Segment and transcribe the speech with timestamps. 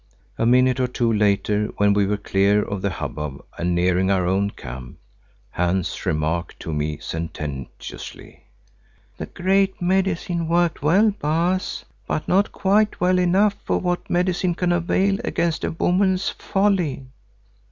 [0.39, 4.25] A minute or two later when we were clear of the hubbub and nearing our
[4.25, 4.97] own camp,
[5.51, 8.45] Hans remarked to me sententiously,
[9.17, 14.71] "The Great Medicine worked well, Baas, but not quite well enough, for what medicine can
[14.71, 17.05] avail against a woman's folly?"